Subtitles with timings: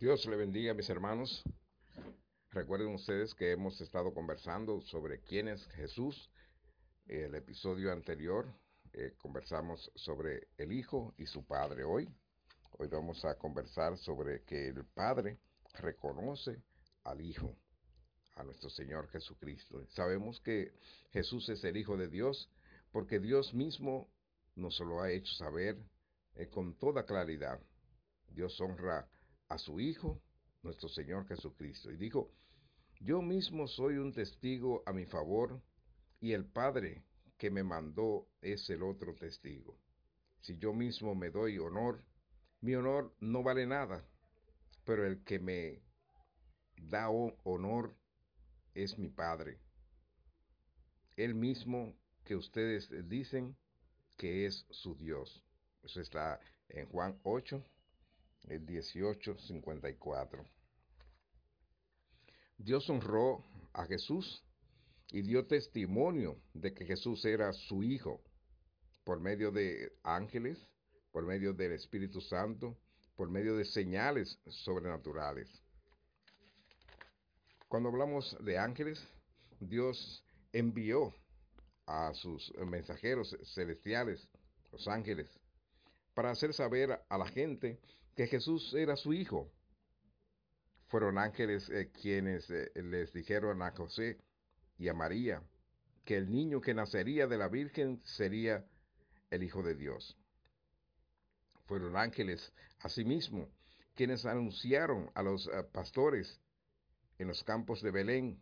[0.00, 1.42] Dios le bendiga, mis hermanos.
[2.52, 6.30] Recuerden ustedes que hemos estado conversando sobre quién es Jesús.
[7.06, 8.50] El episodio anterior
[8.94, 11.84] eh, conversamos sobre el Hijo y su Padre.
[11.84, 12.08] Hoy,
[12.78, 15.38] hoy vamos a conversar sobre que el Padre
[15.74, 16.62] reconoce
[17.04, 17.54] al Hijo,
[18.36, 19.84] a nuestro Señor Jesucristo.
[19.88, 20.72] Sabemos que
[21.10, 22.48] Jesús es el Hijo de Dios
[22.90, 24.08] porque Dios mismo
[24.54, 25.76] nos lo ha hecho saber
[26.36, 27.60] eh, con toda claridad.
[28.30, 29.06] Dios honra
[29.50, 30.22] a su Hijo,
[30.62, 32.32] nuestro Señor Jesucristo, y dijo,
[33.00, 35.60] yo mismo soy un testigo a mi favor,
[36.20, 37.02] y el Padre
[37.36, 39.78] que me mandó es el otro testigo.
[40.40, 42.04] Si yo mismo me doy honor,
[42.60, 44.06] mi honor no vale nada,
[44.84, 45.82] pero el que me
[46.76, 47.96] da honor
[48.74, 49.58] es mi Padre.
[51.16, 53.56] Él mismo que ustedes dicen
[54.16, 55.42] que es su Dios.
[55.82, 57.64] Eso está en Juan 8,
[58.48, 60.44] el 18, 54.
[62.58, 64.44] Dios honró a Jesús
[65.12, 68.22] y dio testimonio de que Jesús era su Hijo
[69.04, 70.58] por medio de ángeles,
[71.10, 72.76] por medio del Espíritu Santo,
[73.16, 75.48] por medio de señales sobrenaturales.
[77.68, 79.00] Cuando hablamos de ángeles,
[79.60, 81.14] Dios envió
[81.86, 84.28] a sus mensajeros celestiales,
[84.72, 85.28] los ángeles,
[86.14, 87.80] para hacer saber a la gente
[88.14, 89.50] que Jesús era su hijo.
[90.88, 94.18] Fueron ángeles eh, quienes eh, les dijeron a José
[94.76, 95.42] y a María
[96.04, 98.64] que el niño que nacería de la Virgen sería
[99.30, 100.16] el Hijo de Dios.
[101.66, 103.48] Fueron ángeles asimismo
[103.94, 106.40] quienes anunciaron a los eh, pastores
[107.18, 108.40] en los campos de Belén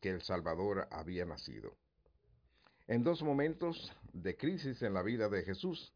[0.00, 1.76] que el Salvador había nacido.
[2.86, 5.92] En dos momentos de crisis en la vida de Jesús,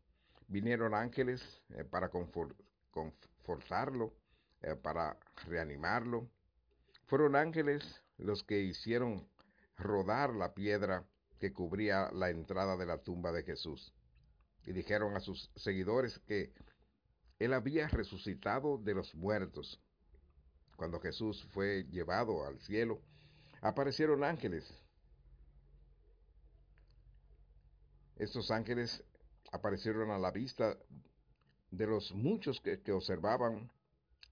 [0.53, 4.12] vinieron ángeles eh, para confortarlo,
[4.61, 6.28] eh, para reanimarlo.
[7.06, 7.83] Fueron ángeles
[8.19, 9.27] los que hicieron
[9.77, 11.05] rodar la piedra
[11.41, 13.92] que cubría la entrada de la tumba de Jesús.
[14.64, 16.52] Y dijeron a sus seguidores que
[17.39, 19.80] él había resucitado de los muertos.
[20.77, 23.01] Cuando Jesús fue llevado al cielo,
[23.62, 24.73] aparecieron ángeles
[28.23, 29.02] Estos ángeles
[29.52, 30.77] aparecieron a la vista
[31.70, 33.70] de los muchos que, observaban,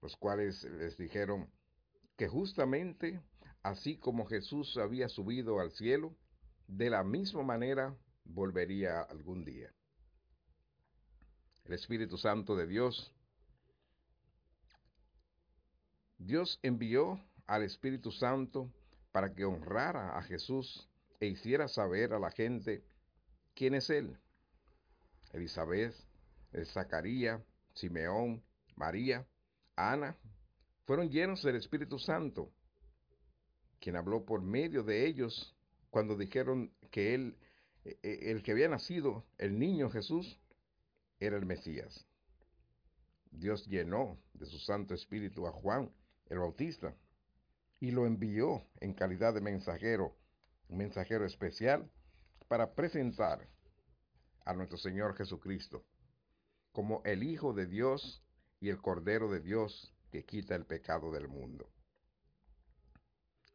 [0.01, 1.49] los cuales les dijeron
[2.17, 3.21] que justamente
[3.63, 6.13] así como Jesús había subido al cielo,
[6.67, 7.95] de la misma manera
[8.25, 9.71] volvería algún día.
[11.65, 13.13] El Espíritu Santo de Dios,
[16.17, 18.71] Dios envió al Espíritu Santo
[19.11, 20.89] para que honrara a Jesús
[21.19, 22.83] e hiciera saber a la gente
[23.53, 24.17] ¿Quién es él?
[25.33, 25.95] Elizabeth,
[26.65, 27.41] Zacarías,
[27.73, 28.43] Simeón,
[28.75, 29.25] María,
[29.75, 30.17] Ana,
[30.85, 32.51] fueron llenos del Espíritu Santo,
[33.79, 35.55] quien habló por medio de ellos
[35.89, 37.37] cuando dijeron que él,
[37.85, 40.39] e, e, el que había nacido, el niño Jesús,
[41.19, 42.05] era el Mesías.
[43.31, 45.89] Dios llenó de su Santo Espíritu a Juan
[46.29, 46.95] el Bautista
[47.79, 50.15] y lo envió en calidad de mensajero,
[50.69, 51.89] un mensajero especial
[52.47, 53.47] para presentar
[54.45, 55.83] a nuestro Señor Jesucristo
[56.71, 58.23] como el Hijo de Dios
[58.59, 61.69] y el Cordero de Dios que quita el pecado del mundo.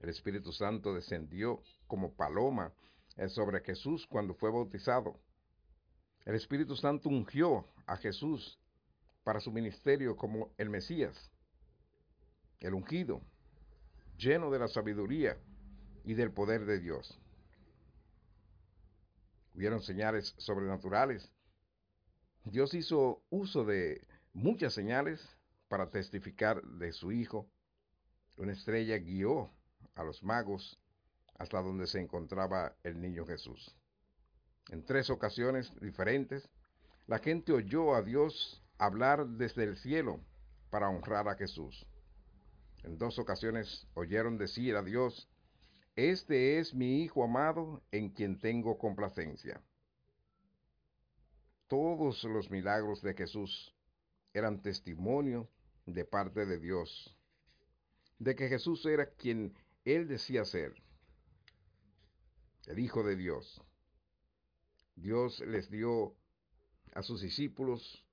[0.01, 2.75] El Espíritu Santo descendió como paloma
[3.17, 5.19] eh, sobre Jesús cuando fue bautizado.
[6.25, 8.59] El Espíritu Santo ungió a Jesús
[9.25, 11.31] para su ministerio como el Mesías,
[12.61, 13.23] el ungido,
[14.19, 15.39] lleno de la sabiduría
[16.05, 17.19] y del poder de Dios
[19.57, 21.33] hubieron señales sobrenaturales.
[22.45, 25.21] Dios hizo uso de muchas señales
[25.69, 27.49] para testificar de su Hijo.
[28.37, 29.51] Una estrella guió
[29.95, 30.79] a los magos
[31.39, 33.75] hasta donde se encontraba el niño Jesús.
[34.69, 36.49] En tres ocasiones diferentes,
[37.07, 40.21] la gente oyó a Dios hablar desde el cielo
[40.71, 41.87] para honrar a Jesús.
[42.83, 45.29] En dos ocasiones oyeron decir a Dios,
[45.97, 49.63] este es mi Hijo amado en quien tengo complacencia.
[51.69, 53.75] Todos los milagros de Jesús
[54.35, 55.49] eran testimonio
[55.87, 57.17] de parte de Dios,
[58.19, 59.55] de que Jesús era quien
[59.87, 60.75] él decía ser,
[62.67, 63.63] el Hijo de Dios.
[64.97, 66.15] Dios les dio
[66.93, 68.05] a sus discípulos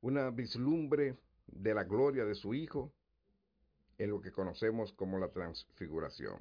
[0.00, 1.16] una vislumbre
[1.48, 2.92] de la gloria de su Hijo
[3.98, 6.40] en lo que conocemos como la transfiguración.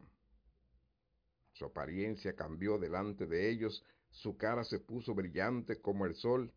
[1.59, 6.53] Su apariencia cambió delante de ellos, su cara se puso brillante como el sol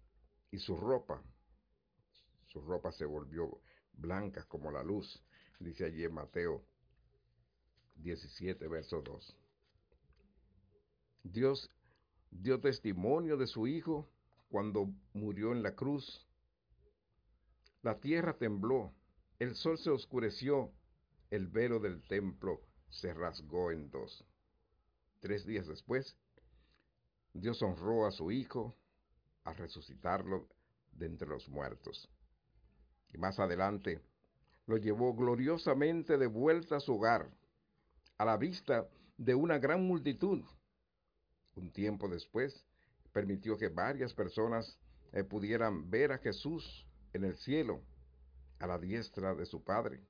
[0.52, 1.20] y su ropa,
[2.46, 3.60] su ropa se volvió
[3.94, 5.20] blanca como la luz.
[5.58, 6.64] dice allí Mateo
[7.96, 9.36] 17, verso 2.
[11.24, 11.68] Dios
[12.30, 14.08] dio testimonio de su Hijo
[14.50, 16.24] cuando murió en la cruz.
[17.82, 18.94] La tierra tembló,
[19.40, 20.70] el sol se oscureció,
[21.30, 24.24] el velo del templo se rasgó en dos.
[25.22, 26.16] Tres días después,
[27.32, 28.74] Dios honró a su Hijo
[29.44, 30.48] al resucitarlo
[30.90, 32.10] de entre los muertos.
[33.12, 34.02] Y más adelante,
[34.66, 37.30] lo llevó gloriosamente de vuelta a su hogar,
[38.18, 40.42] a la vista de una gran multitud.
[41.54, 42.66] Un tiempo después,
[43.12, 44.76] permitió que varias personas
[45.12, 47.80] eh, pudieran ver a Jesús en el cielo,
[48.58, 50.02] a la diestra de su Padre.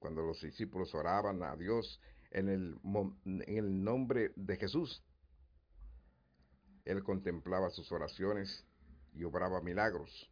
[0.00, 2.00] Cuando los discípulos oraban a Dios
[2.36, 2.78] en el,
[3.24, 5.02] en el nombre de Jesús,
[6.84, 8.62] Él contemplaba sus oraciones
[9.14, 10.30] y obraba milagros.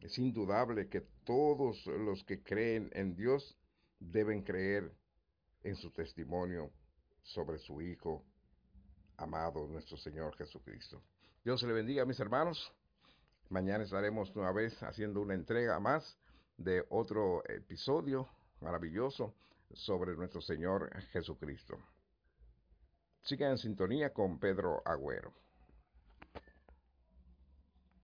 [0.00, 3.58] Es indudable que todos los que creen en Dios
[4.00, 4.90] deben creer
[5.62, 6.72] en su testimonio
[7.22, 8.24] sobre su Hijo
[9.18, 11.02] amado, nuestro Señor Jesucristo.
[11.44, 12.72] Dios le bendiga, mis hermanos.
[13.50, 16.16] Mañana estaremos nueva vez haciendo una entrega más
[16.56, 18.26] de otro episodio
[18.60, 19.34] maravilloso
[19.72, 21.78] sobre nuestro Señor Jesucristo.
[23.22, 25.45] Sigan en sintonía con Pedro Agüero.